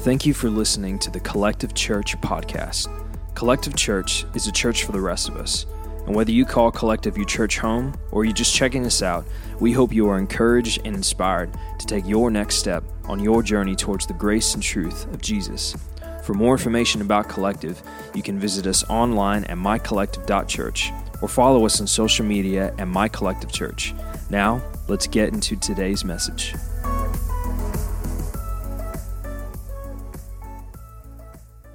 [0.00, 2.88] Thank you for listening to the Collective Church podcast.
[3.34, 5.66] Collective Church is a church for the rest of us.
[6.06, 9.26] And whether you call Collective your church home or you're just checking us out,
[9.60, 13.76] we hope you are encouraged and inspired to take your next step on your journey
[13.76, 15.76] towards the grace and truth of Jesus.
[16.24, 17.82] For more information about Collective,
[18.14, 24.30] you can visit us online at mycollective.church or follow us on social media at mycollectivechurch.
[24.30, 26.54] Now, let's get into today's message.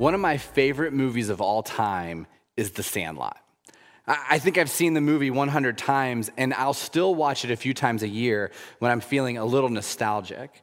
[0.05, 3.40] One of my favorite movies of all time is The Sandlot.
[4.05, 7.73] I think I've seen the movie 100 times, and I'll still watch it a few
[7.73, 10.62] times a year when I'm feeling a little nostalgic.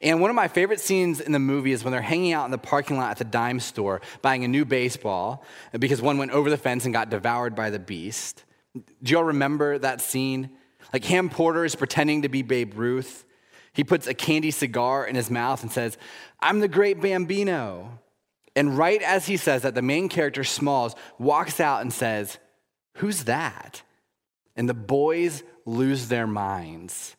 [0.00, 2.52] And one of my favorite scenes in the movie is when they're hanging out in
[2.52, 5.44] the parking lot at the dime store buying a new baseball
[5.76, 8.44] because one went over the fence and got devoured by the beast.
[9.02, 10.48] Do y'all remember that scene?
[10.92, 13.24] Like Ham Porter is pretending to be Babe Ruth.
[13.72, 15.98] He puts a candy cigar in his mouth and says,
[16.38, 17.98] I'm the great Bambino.
[18.56, 22.38] And right as he says that, the main character, Smalls, walks out and says,
[22.96, 23.82] Who's that?
[24.56, 27.16] And the boys lose their minds.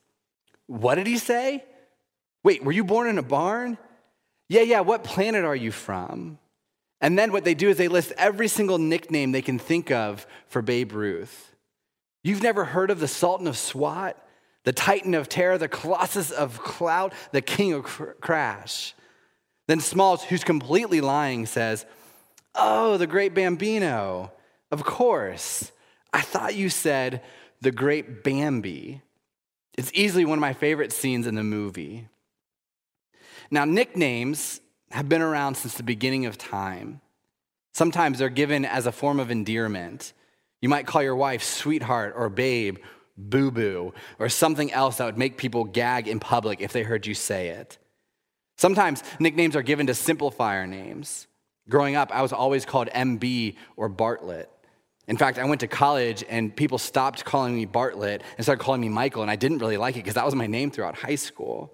[0.68, 1.64] What did he say?
[2.44, 3.78] Wait, were you born in a barn?
[4.50, 6.38] Yeah, yeah, what planet are you from?
[7.00, 10.28] And then what they do is they list every single nickname they can think of
[10.48, 11.56] for Babe Ruth.
[12.24, 14.18] You've never heard of the Sultan of Swat,
[14.64, 17.86] the Titan of Terror, the Colossus of Clout, the King of
[18.22, 18.94] Crash.
[19.72, 21.86] Then Smalls, who's completely lying, says,
[22.56, 24.34] Oh, the great Bambino.
[24.70, 25.72] Of course.
[26.12, 27.22] I thought you said
[27.62, 29.02] the great Bambi.
[29.78, 32.10] It's easily one of my favorite scenes in the movie.
[33.50, 37.00] Now, nicknames have been around since the beginning of time.
[37.74, 40.12] Sometimes they're given as a form of endearment.
[40.62, 42.80] You might call your wife sweetheart or babe,
[43.16, 47.08] boo boo, or something else that would make people gag in public if they heard
[47.08, 47.78] you say it.
[48.62, 51.26] Sometimes nicknames are given to simplify our names.
[51.68, 54.52] Growing up, I was always called MB or Bartlett.
[55.08, 58.80] In fact, I went to college and people stopped calling me Bartlett and started calling
[58.80, 61.16] me Michael, and I didn't really like it because that was my name throughout high
[61.16, 61.74] school.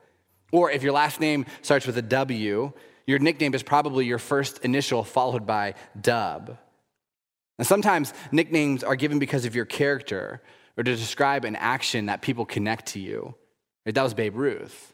[0.53, 2.71] Or if your last name starts with a W,
[3.05, 6.57] your nickname is probably your first initial followed by Dub.
[7.57, 10.41] And sometimes nicknames are given because of your character
[10.77, 13.35] or to describe an action that people connect to you.
[13.85, 14.93] That was Babe Ruth,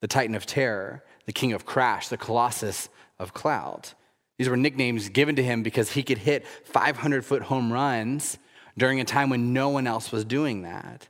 [0.00, 3.92] the Titan of Terror the king of crash, the colossus of clout.
[4.38, 8.38] These were nicknames given to him because he could hit 500 foot home runs
[8.78, 11.06] during a time when no one else was doing that.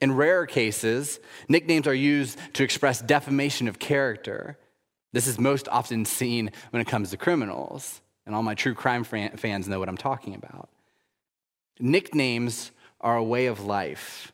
[0.00, 1.18] In rare cases,
[1.48, 4.56] nicknames are used to express defamation of character.
[5.12, 9.02] This is most often seen when it comes to criminals, and all my true crime
[9.02, 10.68] fans know what I'm talking about.
[11.80, 12.70] Nicknames
[13.00, 14.32] are a way of life.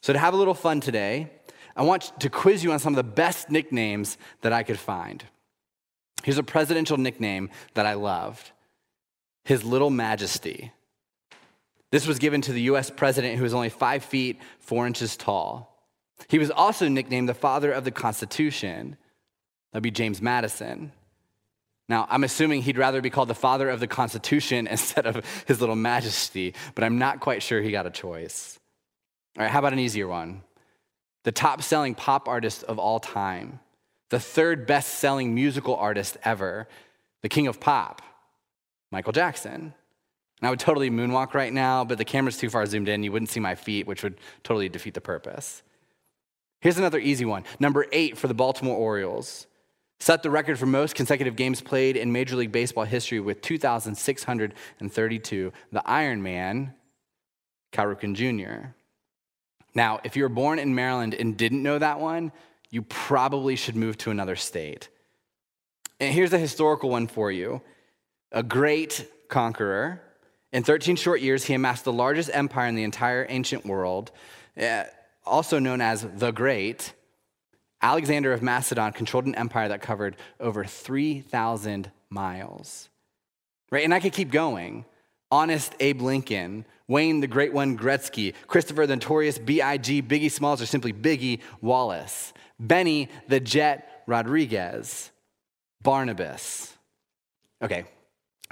[0.00, 1.28] So, to have a little fun today,
[1.76, 5.24] I want to quiz you on some of the best nicknames that I could find.
[6.22, 8.52] Here's a presidential nickname that I loved
[9.44, 10.72] His Little Majesty.
[11.90, 15.68] This was given to the US president who was only five feet, four inches tall.
[16.28, 18.96] He was also nicknamed the father of the Constitution.
[19.72, 20.92] That'd be James Madison.
[21.88, 25.60] Now, I'm assuming he'd rather be called the father of the Constitution instead of his
[25.60, 28.58] little majesty, but I'm not quite sure he got a choice.
[29.36, 30.42] All right, how about an easier one?
[31.24, 33.60] The top selling pop artist of all time,
[34.10, 36.68] the third best selling musical artist ever,
[37.22, 38.02] the king of pop,
[38.90, 39.74] Michael Jackson.
[40.40, 43.04] And I would totally moonwalk right now, but the camera's too far zoomed in.
[43.04, 45.62] You wouldn't see my feet, which would totally defeat the purpose.
[46.60, 47.44] Here's another easy one.
[47.60, 49.46] Number eight for the Baltimore Orioles.
[50.00, 55.52] Set the record for most consecutive games played in Major League Baseball history with 2,632.
[55.70, 56.74] The Iron Man,
[57.70, 58.70] Cal Ripken Jr.
[59.74, 62.32] Now, if you were born in Maryland and didn't know that one,
[62.70, 64.88] you probably should move to another state.
[66.00, 67.62] And here's a historical one for you
[68.32, 70.02] a great conqueror.
[70.52, 74.10] In 13 short years, he amassed the largest empire in the entire ancient world,
[74.56, 74.84] eh,
[75.24, 76.92] also known as the Great.
[77.80, 82.88] Alexander of Macedon controlled an empire that covered over 3,000 miles.
[83.70, 83.84] Right?
[83.84, 84.84] And I could keep going.
[85.30, 90.66] Honest Abe Lincoln, Wayne the Great One Gretzky, Christopher the Notorious B.I.G., Biggie Smalls, or
[90.66, 95.10] simply Biggie Wallace, Benny the Jet Rodriguez,
[95.82, 96.76] Barnabas.
[97.62, 97.86] Okay,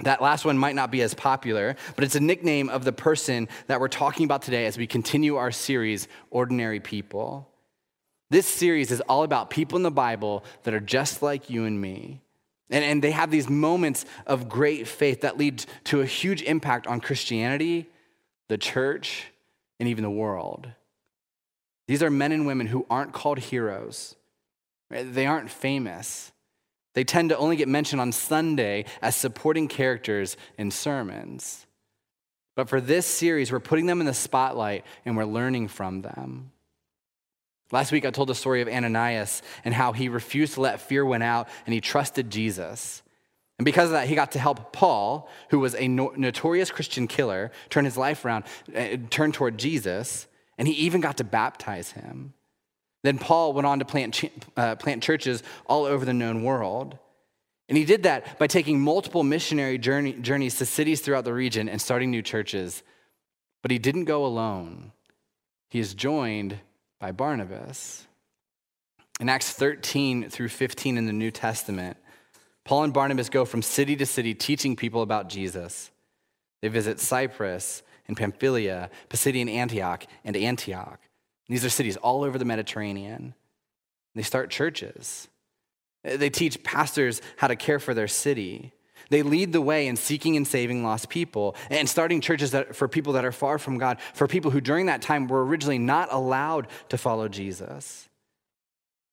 [0.03, 3.47] that last one might not be as popular, but it's a nickname of the person
[3.67, 7.47] that we're talking about today as we continue our series, Ordinary People.
[8.31, 11.79] This series is all about people in the Bible that are just like you and
[11.79, 12.21] me.
[12.71, 16.87] And, and they have these moments of great faith that lead to a huge impact
[16.87, 17.87] on Christianity,
[18.51, 19.27] the church,
[19.79, 20.67] and even the world.
[21.87, 24.17] These are men and women who aren't called heroes,
[24.89, 26.33] they aren't famous,
[26.93, 31.65] They tend to only get mentioned on Sunday as supporting characters in sermons.
[32.57, 36.51] But for this series, we're putting them in the spotlight and we're learning from them.
[37.71, 41.05] Last week, I told the story of Ananias and how he refused to let fear
[41.05, 43.00] win out and he trusted Jesus.
[43.61, 47.51] And because of that, he got to help Paul, who was a notorious Christian killer,
[47.69, 50.25] turn his life around, uh, turn toward Jesus,
[50.57, 52.33] and he even got to baptize him.
[53.03, 56.97] Then Paul went on to plant, ch- uh, plant churches all over the known world.
[57.69, 61.69] And he did that by taking multiple missionary journey, journeys to cities throughout the region
[61.69, 62.81] and starting new churches.
[63.61, 64.91] But he didn't go alone,
[65.69, 66.57] he is joined
[66.99, 68.07] by Barnabas.
[69.19, 71.97] In Acts 13 through 15 in the New Testament,
[72.71, 75.91] Paul and Barnabas go from city to city teaching people about Jesus.
[76.61, 81.01] They visit Cyprus and Pamphylia, Pisidian Antioch, and Antioch.
[81.49, 83.33] These are cities all over the Mediterranean.
[84.15, 85.27] They start churches.
[86.05, 88.71] They teach pastors how to care for their city.
[89.09, 92.87] They lead the way in seeking and saving lost people and starting churches that, for
[92.87, 96.07] people that are far from God, for people who during that time were originally not
[96.09, 98.07] allowed to follow Jesus.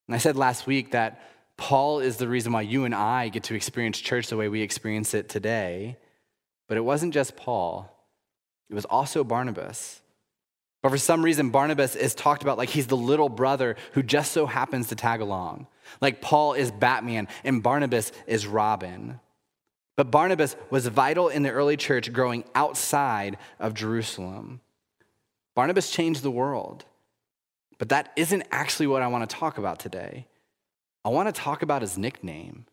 [0.07, 1.19] And I said last week that
[1.59, 4.61] Paul is the reason why you and I get to experience church the way we
[4.61, 5.97] experience it today.
[6.67, 7.93] But it wasn't just Paul,
[8.69, 10.01] it was also Barnabas.
[10.81, 14.31] But for some reason, Barnabas is talked about like he's the little brother who just
[14.31, 15.67] so happens to tag along.
[15.99, 19.19] Like Paul is Batman and Barnabas is Robin.
[19.97, 24.61] But Barnabas was vital in the early church growing outside of Jerusalem.
[25.55, 26.85] Barnabas changed the world.
[27.77, 30.25] But that isn't actually what I want to talk about today.
[31.09, 32.67] I want to talk about his nickname.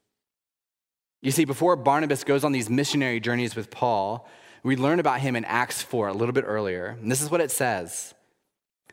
[1.23, 4.29] You see, before Barnabas goes on these missionary journeys with Paul,
[4.63, 6.99] we learn about him in Acts 4 a little bit earlier.
[7.01, 8.13] And this is what it says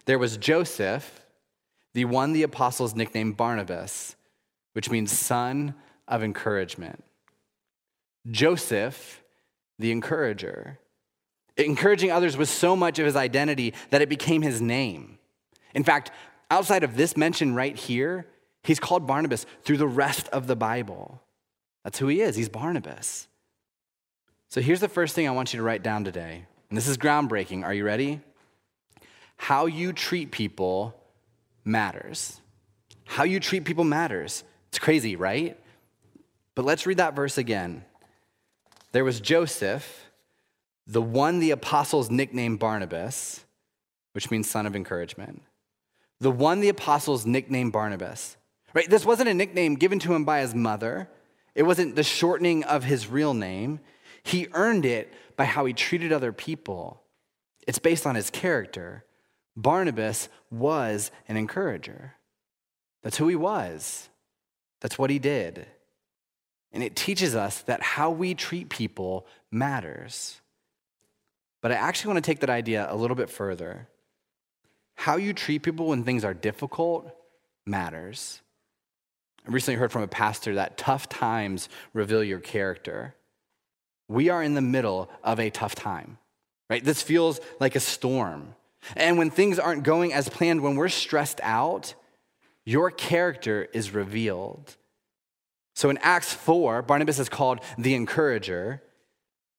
[0.06, 1.26] There was Joseph,
[1.94, 4.16] the one the apostles nicknamed Barnabas,
[4.72, 5.76] which means son
[6.08, 7.04] of encouragement.
[8.32, 9.22] Joseph,
[9.78, 10.80] the encourager.
[11.58, 15.20] Encouraging others was so much of his identity that it became his name.
[15.76, 16.12] In fact,
[16.50, 18.26] outside of this mention right here,
[18.64, 21.22] he's called Barnabas through the rest of the Bible.
[21.84, 22.36] That's who he is.
[22.36, 23.28] He's Barnabas.
[24.50, 26.46] So here's the first thing I want you to write down today.
[26.70, 27.64] And this is groundbreaking.
[27.64, 28.22] Are you ready?
[29.38, 30.96] How you treat people
[31.66, 32.40] matters.
[33.06, 34.44] How you treat people matters.
[34.70, 35.60] It's crazy, right?
[36.56, 37.84] But let's read that verse again.
[38.92, 40.12] There was Joseph,
[40.86, 43.44] the one the apostles nicknamed Barnabas,
[44.14, 45.42] which means son of encouragement.
[46.20, 48.38] The one the apostles nicknamed Barnabas.
[48.74, 48.90] Right?
[48.90, 51.10] This wasn't a nickname given to him by his mother.
[51.56, 53.80] It wasn't the shortening of his real name.
[54.24, 57.02] He earned it by how he treated other people.
[57.68, 59.06] It's based on his character.
[59.56, 62.16] Barnabas was an encourager.
[63.04, 64.10] That's who he was.
[64.82, 65.68] That's what he did.
[66.72, 70.42] And it teaches us that how we treat people matters.
[71.62, 73.88] But I actually want to take that idea a little bit further.
[74.96, 77.16] How you treat people when things are difficult
[77.66, 78.42] matters.
[79.46, 83.16] I recently heard from a pastor that tough times reveal your character.
[84.08, 86.18] We are in the middle of a tough time,
[86.70, 86.84] right?
[86.84, 88.56] This feels like a storm.
[88.96, 91.94] And when things aren't going as planned, when we're stressed out,
[92.66, 94.76] your character is revealed.
[95.76, 98.82] So in Acts 4, Barnabas is called the encourager.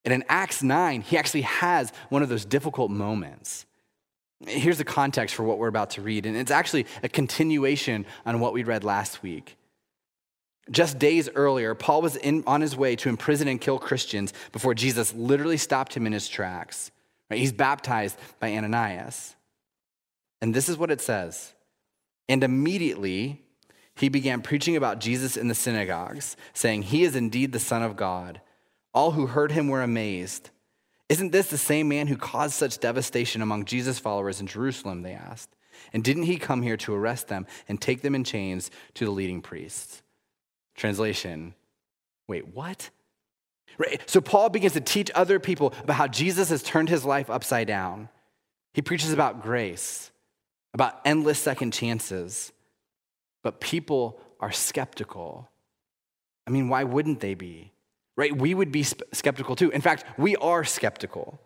[0.04, 3.66] And in Acts 9, he actually has one of those difficult moments.
[4.46, 8.40] Here's the context for what we're about to read, and it's actually a continuation on
[8.40, 9.56] what we read last week.
[10.70, 14.74] Just days earlier, Paul was in, on his way to imprison and kill Christians before
[14.74, 16.90] Jesus literally stopped him in his tracks.
[17.30, 17.40] Right?
[17.40, 19.36] He's baptized by Ananias.
[20.40, 21.52] And this is what it says.
[22.28, 23.42] And immediately
[23.96, 27.96] he began preaching about Jesus in the synagogues, saying, He is indeed the Son of
[27.96, 28.40] God.
[28.92, 30.50] All who heard him were amazed.
[31.08, 35.02] Isn't this the same man who caused such devastation among Jesus' followers in Jerusalem?
[35.02, 35.54] They asked.
[35.92, 39.10] And didn't he come here to arrest them and take them in chains to the
[39.10, 40.02] leading priests?
[40.74, 41.54] Translation
[42.28, 42.90] Wait, what?
[43.76, 44.00] Right.
[44.06, 47.66] So Paul begins to teach other people about how Jesus has turned his life upside
[47.66, 48.08] down.
[48.72, 50.10] He preaches about grace,
[50.72, 52.52] about endless second chances.
[53.42, 55.48] But people are skeptical.
[56.46, 57.72] I mean, why wouldn't they be?
[58.16, 58.36] Right?
[58.36, 59.70] We would be skeptical too.
[59.70, 61.40] In fact, we are skeptical.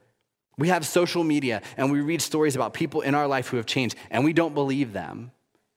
[0.58, 3.66] We have social media and we read stories about people in our life who have
[3.66, 5.30] changed and we don't believe them.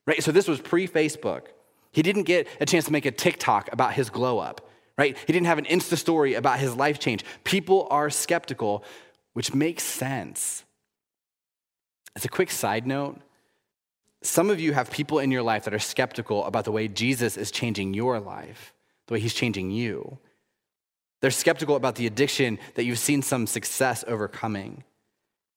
[0.05, 0.22] Right?
[0.22, 1.43] So this was pre Facebook.
[1.92, 5.18] He didn't get a chance to make a TikTok about his glow up, right?
[5.18, 7.26] He didn't have an Insta story about his life change.
[7.44, 8.84] People are skeptical,
[9.34, 10.64] which makes sense.
[12.16, 13.20] As a quick side note,
[14.24, 17.38] some of you have people in your life that are skeptical about the way Jesus
[17.38, 18.74] is changing your life,
[19.08, 20.20] the way He's changing you.
[21.22, 24.84] They're skeptical about the addiction that you've seen some success overcoming.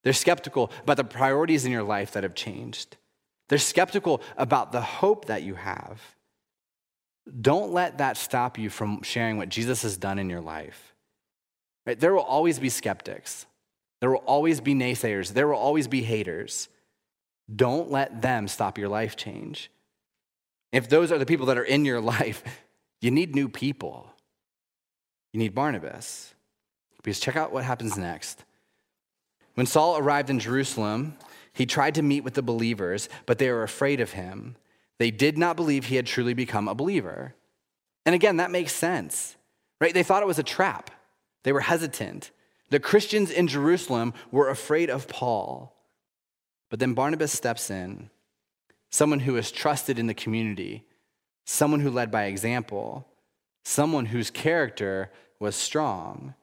[0.02, 2.96] They're skeptical about the priorities in your life that have changed.
[3.48, 6.13] They're skeptical about the hope that you have.
[7.40, 10.94] Don't let that stop you from sharing what Jesus has done in your life.
[11.86, 11.98] Right?
[11.98, 13.46] There will always be skeptics.
[14.00, 15.32] There will always be naysayers.
[15.32, 16.68] There will always be haters.
[17.54, 19.70] Don't let them stop your life change.
[20.72, 22.42] If those are the people that are in your life,
[23.00, 24.10] you need new people.
[25.32, 26.34] You need Barnabas.
[26.98, 28.44] Because check out what happens next.
[29.54, 31.16] When Saul arrived in Jerusalem,
[31.52, 34.56] he tried to meet with the believers, but they were afraid of him.
[34.98, 37.34] They did not believe he had truly become a believer.
[38.06, 39.36] And again, that makes sense,
[39.80, 39.94] right?
[39.94, 40.90] They thought it was a trap.
[41.42, 42.30] They were hesitant.
[42.70, 45.76] The Christians in Jerusalem were afraid of Paul.
[46.70, 48.10] But then Barnabas steps in,
[48.90, 50.84] someone who is trusted in the community,
[51.44, 53.06] someone who led by example,
[53.64, 56.34] someone whose character was strong.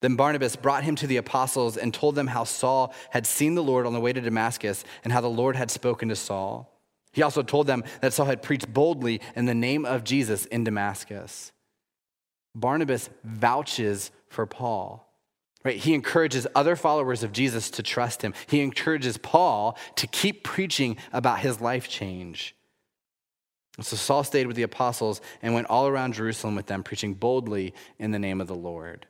[0.00, 3.62] Then Barnabas brought him to the apostles and told them how Saul had seen the
[3.62, 6.73] Lord on the way to Damascus and how the Lord had spoken to Saul.
[7.14, 10.64] He also told them that Saul had preached boldly in the name of Jesus in
[10.64, 11.52] Damascus.
[12.54, 15.08] Barnabas vouches for Paul.
[15.64, 15.76] Right?
[15.76, 18.34] He encourages other followers of Jesus to trust him.
[18.48, 22.54] He encourages Paul to keep preaching about his life change.
[23.80, 27.74] So Saul stayed with the apostles and went all around Jerusalem with them, preaching boldly
[27.98, 29.06] in the name of the Lord.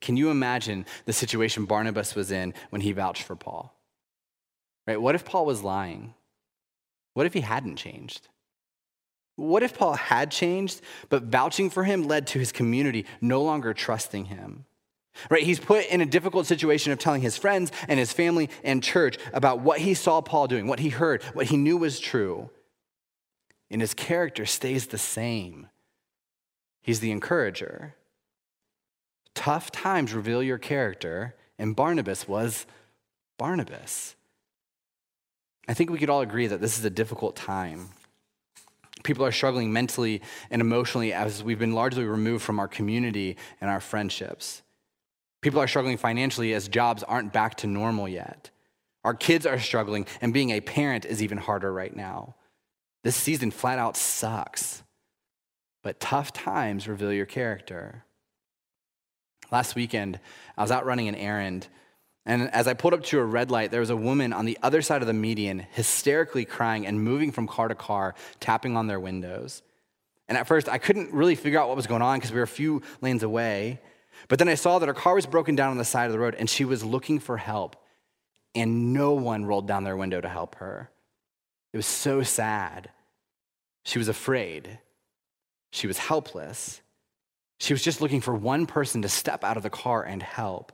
[0.00, 3.74] Can you imagine the situation Barnabas was in when he vouched for Paul?
[4.86, 5.00] Right?
[5.00, 6.14] What if Paul was lying?
[7.14, 8.28] What if he hadn't changed?
[9.36, 13.74] What if Paul had changed, but vouching for him led to his community no longer
[13.74, 14.66] trusting him?
[15.30, 15.44] Right?
[15.44, 19.16] He's put in a difficult situation of telling his friends and his family and church
[19.32, 22.50] about what he saw Paul doing, what he heard, what he knew was true.
[23.70, 25.68] And his character stays the same.
[26.82, 27.94] He's the encourager.
[29.34, 32.66] Tough times reveal your character, and Barnabas was
[33.38, 34.16] Barnabas.
[35.66, 37.88] I think we could all agree that this is a difficult time.
[39.02, 43.70] People are struggling mentally and emotionally as we've been largely removed from our community and
[43.70, 44.62] our friendships.
[45.42, 48.50] People are struggling financially as jobs aren't back to normal yet.
[49.04, 52.34] Our kids are struggling, and being a parent is even harder right now.
[53.02, 54.82] This season flat out sucks.
[55.82, 58.04] But tough times reveal your character.
[59.52, 60.18] Last weekend,
[60.56, 61.68] I was out running an errand,
[62.26, 64.58] and as I pulled up to a red light, there was a woman on the
[64.62, 68.86] other side of the median, hysterically crying and moving from car to car, tapping on
[68.86, 69.62] their windows.
[70.26, 72.44] And at first, I couldn't really figure out what was going on because we were
[72.44, 73.80] a few lanes away.
[74.28, 76.18] But then I saw that her car was broken down on the side of the
[76.18, 77.76] road and she was looking for help.
[78.54, 80.90] And no one rolled down their window to help her.
[81.72, 82.88] It was so sad.
[83.84, 84.78] She was afraid.
[85.72, 86.80] She was helpless.
[87.58, 90.72] She was just looking for one person to step out of the car and help.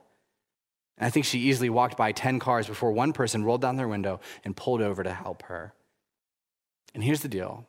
[0.97, 3.87] And I think she easily walked by 10 cars before one person rolled down their
[3.87, 5.73] window and pulled over to help her.
[6.93, 7.65] And here's the deal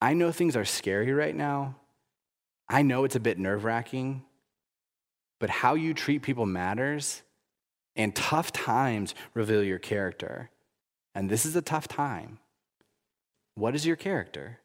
[0.00, 1.76] I know things are scary right now.
[2.68, 4.24] I know it's a bit nerve wracking,
[5.38, 7.22] but how you treat people matters,
[7.94, 10.50] and tough times reveal your character.
[11.14, 12.38] And this is a tough time.
[13.54, 14.58] What is your character?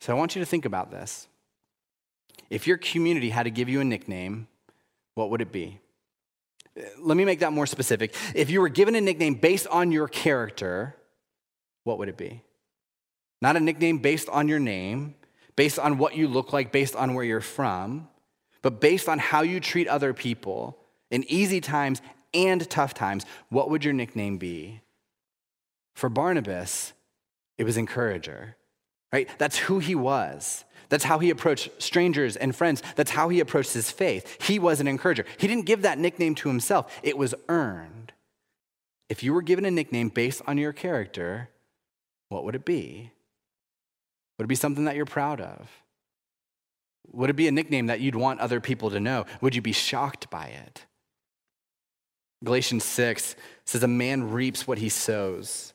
[0.00, 1.26] So I want you to think about this.
[2.50, 4.48] If your community had to give you a nickname,
[5.14, 5.80] what would it be?
[6.98, 8.14] Let me make that more specific.
[8.34, 10.96] If you were given a nickname based on your character,
[11.84, 12.42] what would it be?
[13.42, 15.14] Not a nickname based on your name,
[15.56, 18.08] based on what you look like, based on where you're from,
[18.62, 20.78] but based on how you treat other people
[21.10, 22.00] in easy times
[22.32, 23.24] and tough times.
[23.48, 24.80] What would your nickname be?
[25.94, 26.92] For Barnabas,
[27.58, 28.56] it was encourager,
[29.12, 29.28] right?
[29.38, 30.64] That's who he was.
[30.88, 32.82] That's how he approached strangers and friends.
[32.96, 34.42] That's how he approached his faith.
[34.42, 35.24] He was an encourager.
[35.38, 38.12] He didn't give that nickname to himself, it was earned.
[39.08, 41.48] If you were given a nickname based on your character,
[42.28, 43.10] what would it be?
[44.38, 45.68] Would it be something that you're proud of?
[47.12, 49.26] Would it be a nickname that you'd want other people to know?
[49.40, 50.86] Would you be shocked by it?
[52.44, 55.72] Galatians 6 says, A man reaps what he sows.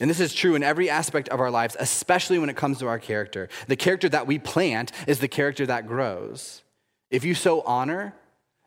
[0.00, 2.86] And this is true in every aspect of our lives, especially when it comes to
[2.86, 3.48] our character.
[3.66, 6.62] The character that we plant is the character that grows.
[7.10, 8.14] If you sow honor,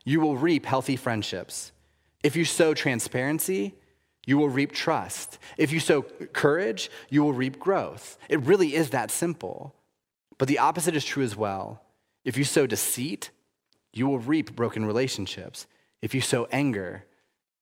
[0.03, 1.71] you will reap healthy friendships.
[2.23, 3.75] If you sow transparency,
[4.25, 5.39] you will reap trust.
[5.57, 8.17] If you sow courage, you will reap growth.
[8.29, 9.73] It really is that simple.
[10.37, 11.81] But the opposite is true as well.
[12.25, 13.31] If you sow deceit,
[13.93, 15.65] you will reap broken relationships.
[16.01, 17.05] If you sow anger,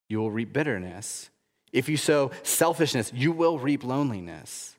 [0.07, 1.29] you will reap bitterness.
[1.71, 4.75] If you sow selfishness, you will reap loneliness.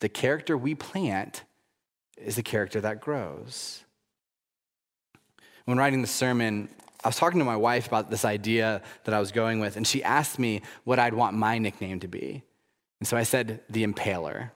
[0.00, 1.44] The character we plant
[2.16, 3.84] is the character that grows.
[5.64, 6.68] When writing the sermon,
[7.04, 9.86] I was talking to my wife about this idea that I was going with, and
[9.86, 12.42] she asked me what I'd want my nickname to be.
[13.00, 14.50] And so I said, the impaler.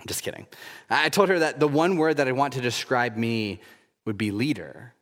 [0.00, 0.46] I'm just kidding.
[0.90, 3.60] I told her that the one word that I want to describe me
[4.04, 4.94] would be leader.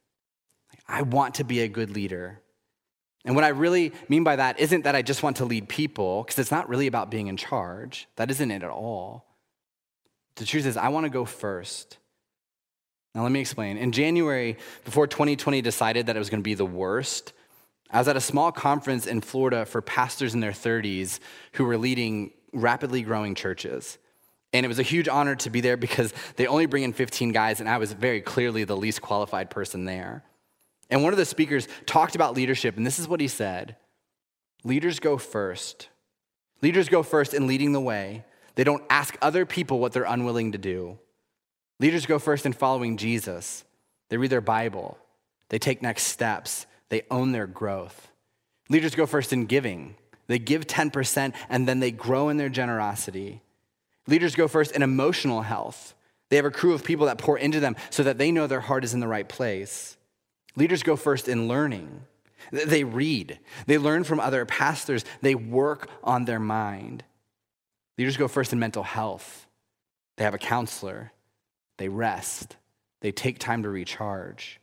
[0.89, 2.41] I want to be a good leader.
[3.25, 6.23] And what I really mean by that isn't that I just want to lead people,
[6.23, 8.09] because it's not really about being in charge.
[8.17, 9.27] That isn't it at all.
[10.37, 11.99] The truth is, I want to go first.
[13.15, 13.77] Now, let me explain.
[13.77, 17.33] In January, before 2020 decided that it was going to be the worst,
[17.91, 21.19] I was at a small conference in Florida for pastors in their 30s
[21.55, 23.99] who were leading rapidly growing churches.
[24.53, 27.33] And it was a huge honor to be there because they only bring in 15
[27.33, 30.25] guys, and I was very clearly the least qualified person there.
[30.91, 33.77] And one of the speakers talked about leadership, and this is what he said
[34.65, 35.89] Leaders go first.
[36.63, 38.25] Leaders go first in leading the way.
[38.55, 40.99] They don't ask other people what they're unwilling to do.
[41.79, 43.65] Leaders go first in following Jesus.
[44.11, 44.99] They read their Bible,
[45.49, 48.11] they take next steps, they own their growth.
[48.69, 49.97] Leaders go first in giving.
[50.27, 53.43] They give 10% and then they grow in their generosity.
[54.07, 55.95] Leaders go first in emotional health.
[56.29, 58.61] They have a crew of people that pour into them so that they know their
[58.61, 59.97] heart is in the right place.
[60.57, 62.03] Leaders go first in learning.
[62.51, 67.05] They read, they learn from other pastors, they work on their mind.
[67.99, 69.47] Leaders go first in mental health.
[70.17, 71.13] They have a counselor,
[71.79, 72.57] they rest,
[73.01, 74.59] they take time to recharge.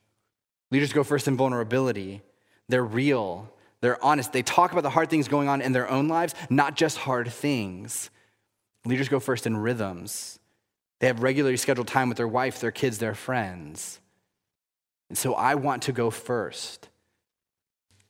[0.72, 2.22] Leaders go first in vulnerability.
[2.68, 6.08] They're real, they're honest, they talk about the hard things going on in their own
[6.08, 8.10] lives, not just hard things.
[8.86, 10.40] Leaders go first in rhythms.
[11.00, 14.00] They have regularly scheduled time with their wife, their kids, their friends.
[15.10, 16.90] And so I want to go first.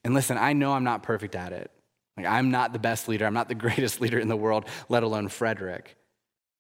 [0.03, 1.71] And listen, I know I'm not perfect at it.
[2.15, 3.25] Like, I'm not the best leader.
[3.25, 5.95] I'm not the greatest leader in the world, let alone Frederick.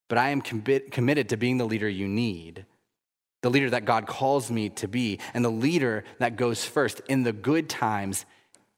[0.07, 2.65] But I am committed to being the leader you need,
[3.41, 7.23] the leader that God calls me to be, and the leader that goes first in
[7.23, 8.25] the good times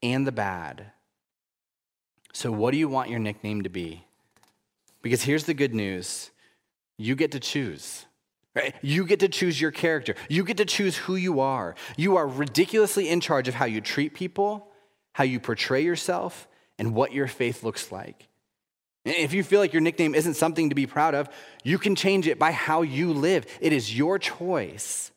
[0.02, 0.86] and the bad.
[2.32, 4.04] So, what do you want your nickname to be?
[5.02, 6.30] Because here's the good news
[6.96, 8.06] you get to choose.
[8.54, 8.74] Right?
[8.82, 10.16] You get to choose your character.
[10.28, 11.76] You get to choose who you are.
[11.96, 14.68] You are ridiculously in charge of how you treat people,
[15.12, 18.26] how you portray yourself, and what your faith looks like.
[19.04, 21.28] If you feel like your nickname isn't something to be proud of,
[21.62, 23.46] you can change it by how you live.
[23.60, 25.10] It is your choice.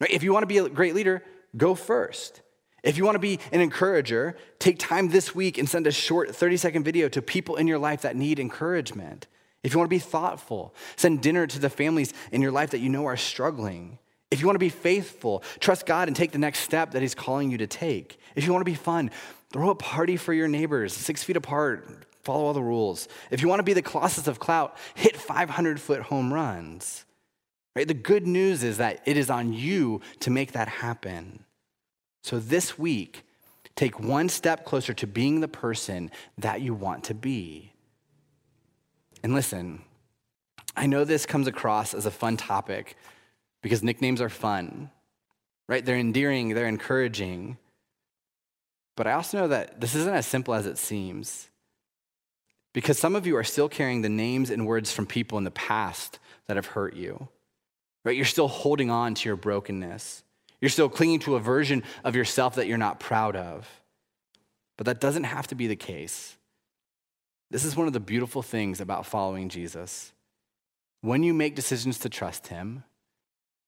[0.00, 0.10] Right?
[0.10, 1.22] If you want to be a great leader,
[1.56, 2.40] go first.
[2.82, 6.34] If you want to be an encourager, take time this week and send a short
[6.34, 9.28] 30 second video to people in your life that need encouragement.
[9.62, 12.80] If you want to be thoughtful, send dinner to the families in your life that
[12.80, 13.98] you know are struggling.
[14.30, 17.14] If you want to be faithful, trust God and take the next step that He's
[17.14, 18.18] calling you to take.
[18.34, 19.10] If you want to be fun,
[19.52, 21.86] throw a party for your neighbors, six feet apart,
[22.22, 23.08] follow all the rules.
[23.30, 27.04] If you want to be the Colossus of clout, hit 500 foot home runs.
[27.76, 27.86] Right?
[27.86, 31.44] The good news is that it is on you to make that happen.
[32.22, 33.24] So this week,
[33.76, 37.71] take one step closer to being the person that you want to be.
[39.22, 39.82] And listen,
[40.76, 42.96] I know this comes across as a fun topic
[43.62, 44.90] because nicknames are fun,
[45.68, 45.84] right?
[45.84, 47.58] They're endearing, they're encouraging.
[48.96, 51.48] But I also know that this isn't as simple as it seems.
[52.72, 55.50] Because some of you are still carrying the names and words from people in the
[55.50, 57.28] past that have hurt you,
[58.04, 58.16] right?
[58.16, 60.24] You're still holding on to your brokenness.
[60.60, 63.68] You're still clinging to a version of yourself that you're not proud of.
[64.78, 66.36] But that doesn't have to be the case.
[67.52, 70.12] This is one of the beautiful things about following Jesus.
[71.02, 72.82] When you make decisions to trust him,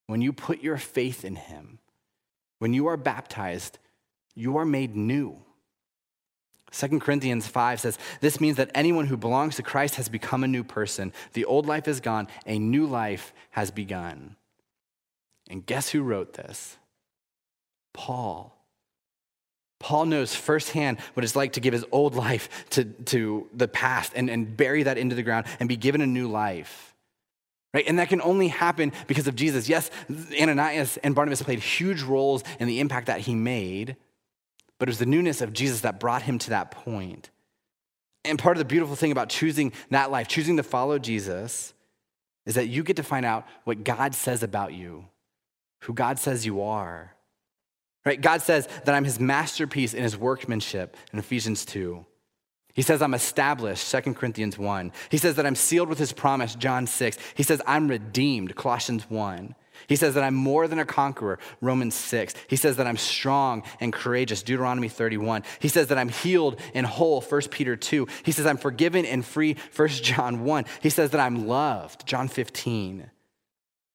[0.06, 1.80] when you put your faith in him,
[2.60, 3.78] when you are baptized,
[4.34, 5.36] you are made new.
[6.72, 10.48] 2 Corinthians 5 says, This means that anyone who belongs to Christ has become a
[10.48, 11.12] new person.
[11.34, 14.36] The old life is gone, a new life has begun.
[15.50, 16.78] And guess who wrote this?
[17.92, 18.56] Paul.
[19.78, 24.12] Paul knows firsthand what it's like to give his old life to, to the past
[24.14, 26.94] and, and bury that into the ground and be given a new life.
[27.74, 27.84] Right?
[27.88, 29.68] And that can only happen because of Jesus.
[29.68, 29.90] Yes,
[30.40, 33.96] Ananias and Barnabas played huge roles in the impact that he made,
[34.78, 37.30] but it was the newness of Jesus that brought him to that point.
[38.24, 41.74] And part of the beautiful thing about choosing that life, choosing to follow Jesus,
[42.46, 45.06] is that you get to find out what God says about you,
[45.82, 47.13] who God says you are.
[48.04, 48.20] Right?
[48.20, 52.04] God says that I'm his masterpiece in his workmanship in Ephesians 2.
[52.74, 54.92] He says I'm established, 2 Corinthians 1.
[55.08, 57.16] He says that I'm sealed with his promise, John 6.
[57.34, 59.54] He says I'm redeemed, Colossians 1.
[59.86, 62.34] He says that I'm more than a conqueror, Romans 6.
[62.48, 65.44] He says that I'm strong and courageous, Deuteronomy 31.
[65.60, 68.06] He says that I'm healed and whole, 1 Peter 2.
[68.24, 70.64] He says I'm forgiven and free, 1 John 1.
[70.80, 73.10] He says that I'm loved, John 15.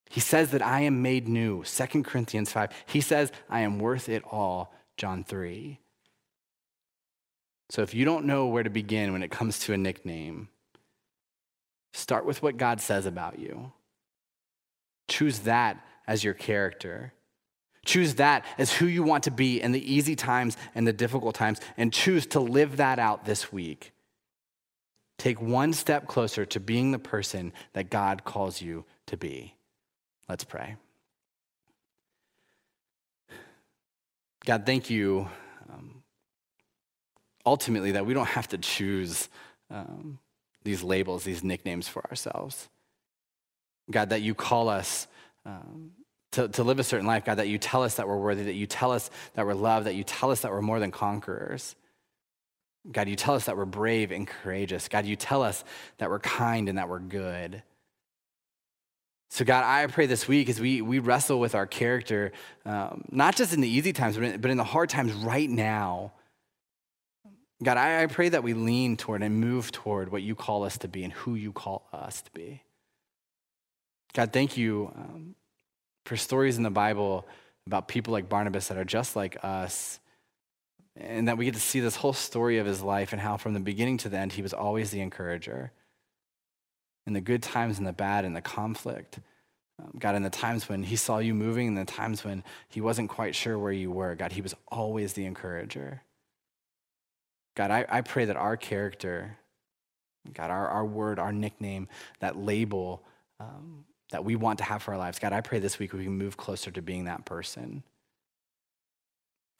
[0.09, 2.71] He says that I am made new, 2 Corinthians 5.
[2.87, 5.79] He says, I am worth it all, John 3.
[7.69, 10.49] So if you don't know where to begin when it comes to a nickname,
[11.93, 13.71] start with what God says about you.
[15.07, 17.13] Choose that as your character.
[17.85, 21.35] Choose that as who you want to be in the easy times and the difficult
[21.35, 23.93] times, and choose to live that out this week.
[25.19, 29.55] Take one step closer to being the person that God calls you to be.
[30.29, 30.75] Let's pray.
[34.45, 35.27] God, thank you
[35.69, 36.03] um,
[37.45, 39.27] ultimately that we don't have to choose
[39.71, 40.19] um,
[40.63, 42.69] these labels, these nicknames for ourselves.
[43.89, 45.07] God, that you call us
[45.47, 45.91] um,
[46.33, 47.25] to, to live a certain life.
[47.25, 49.87] God, that you tell us that we're worthy, that you tell us that we're loved,
[49.87, 51.75] that you tell us that we're more than conquerors.
[52.91, 54.87] God, you tell us that we're brave and courageous.
[54.89, 55.63] God, you tell us
[55.97, 57.63] that we're kind and that we're good.
[59.39, 62.33] So, God, I pray this week as we, we wrestle with our character,
[62.65, 65.49] um, not just in the easy times, but in, but in the hard times right
[65.49, 66.11] now.
[67.63, 70.77] God, I, I pray that we lean toward and move toward what you call us
[70.79, 72.63] to be and who you call us to be.
[74.13, 75.35] God, thank you um,
[76.03, 77.25] for stories in the Bible
[77.65, 80.01] about people like Barnabas that are just like us,
[80.97, 83.53] and that we get to see this whole story of his life and how from
[83.53, 85.71] the beginning to the end, he was always the encourager
[87.09, 89.19] in the good times and the bad and the conflict.
[89.79, 92.81] Um, God, in the times when he saw you moving in the times when he
[92.81, 96.03] wasn't quite sure where you were, God, he was always the encourager.
[97.55, 99.37] God, I, I pray that our character,
[100.33, 101.87] God, our, our word, our nickname,
[102.19, 103.03] that label
[103.39, 106.03] um, that we want to have for our lives, God, I pray this week we
[106.03, 107.83] can move closer to being that person.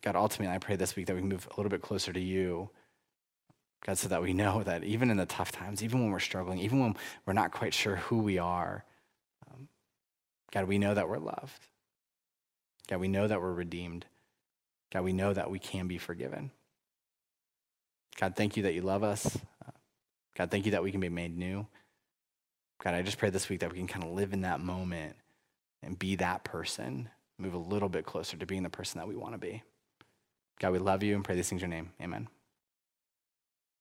[0.04, 2.20] God, ultimately, I pray this week that we can move a little bit closer to
[2.20, 2.70] you
[3.86, 6.60] God, so that we know that even in the tough times, even when we're struggling,
[6.60, 8.84] even when we're not quite sure who we are,
[9.48, 9.70] um,
[10.52, 11.68] God, we know that we're loved.
[12.88, 14.06] God, we know that we're redeemed.
[14.92, 16.52] God, we know that we can be forgiven.
[18.20, 19.38] God, thank you that you love us.
[19.66, 19.72] Uh,
[20.38, 21.66] God, thank you that we can be made new.
[22.84, 25.16] God, I just pray this week that we can kind of live in that moment
[25.84, 29.16] and be that person, move a little bit closer to being the person that we
[29.16, 29.64] want to be.
[30.60, 31.92] God, we love you and pray these things in your name.
[32.02, 32.28] Amen.